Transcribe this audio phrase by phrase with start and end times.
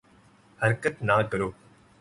[0.59, 1.49] حرکت نہ کرو